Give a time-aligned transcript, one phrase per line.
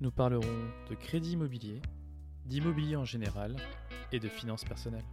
[0.00, 1.82] Nous parlerons de crédit immobilier,
[2.46, 3.56] d'immobilier en général
[4.12, 5.04] et de finances personnelles.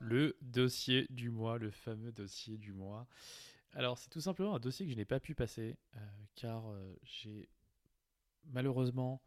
[0.00, 3.06] Le dossier du mois, le fameux dossier du mois.
[3.74, 6.00] Alors c'est tout simplement un dossier que je n'ai pas pu passer euh,
[6.34, 7.48] car euh, j'ai
[8.46, 9.22] malheureusement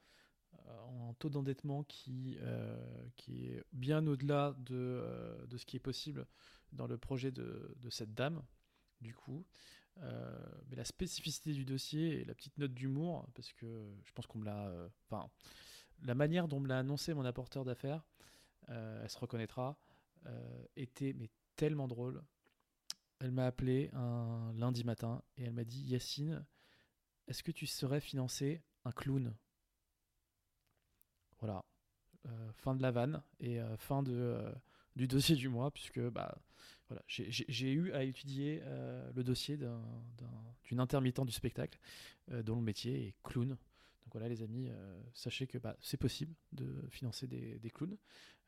[0.69, 5.75] euh, un taux d'endettement qui, euh, qui est bien au-delà de, euh, de ce qui
[5.77, 6.27] est possible
[6.71, 8.41] dans le projet de, de cette dame,
[9.01, 9.45] du coup.
[9.97, 10.37] Euh,
[10.69, 14.39] mais la spécificité du dossier et la petite note d'humour, parce que je pense qu'on
[14.39, 14.67] me l'a...
[14.69, 15.29] euh, Enfin,
[16.03, 18.05] la manière dont me l'a annoncé mon apporteur d'affaires,
[18.69, 19.77] euh, elle se reconnaîtra,
[20.27, 22.23] euh, était mais tellement drôle.
[23.19, 26.45] Elle m'a appelé un lundi matin et elle m'a dit Yacine,
[27.27, 29.35] est-ce que tu saurais financer un clown?
[31.39, 31.63] Voilà.
[32.27, 34.51] Euh, fin de la vanne et euh, fin de, euh,
[34.95, 36.37] du dossier du mois, puisque bah,
[36.89, 38.61] voilà, j'ai- eu à étudier
[39.15, 39.81] le dossier d'un-
[40.17, 41.79] d'un- d'une intermittente du spectacle
[42.27, 43.49] dont le métier est clown.
[43.49, 43.57] Donc
[44.11, 44.69] voilà les amis,
[45.13, 47.95] sachez que bah, c'est possible de financer des, des clowns.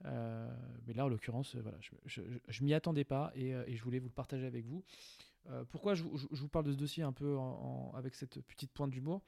[0.04, 4.14] Mais là en l'occurrence, voilà, je, je, m'y attendais pas et, je voulais vous le
[4.14, 4.84] partager avec vous.
[5.70, 7.38] Pourquoi je, je- vous parle de ce dossier un peu
[7.94, 9.22] avec cette petite pointe d'humour?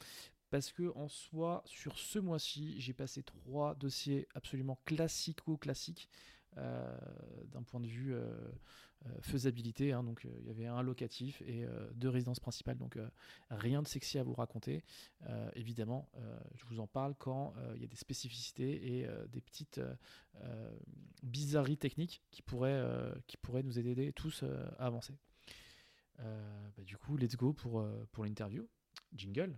[0.54, 6.08] Parce que en soi, sur ce mois-ci, j'ai passé trois dossiers absolument classico-classiques
[6.58, 6.96] euh,
[7.48, 8.22] d'un point de vue euh,
[9.08, 9.94] euh, faisabilité.
[9.94, 10.04] hein.
[10.04, 11.66] donc, il y avait un locatif et
[11.96, 12.78] deux résidences principales.
[12.78, 13.00] Donc,
[13.50, 14.84] rien de sexy à vous raconter.
[15.56, 16.08] Évidemment,
[16.54, 19.82] je vous en parle quand il y a des spécificités et des petites
[21.24, 22.84] bizarreries techniques qui pourraient,
[23.64, 24.44] nous aider tous
[24.78, 25.18] à avancer.
[26.20, 28.68] Bah, du coup, let's go pour l'interview.
[29.16, 29.58] Jingle.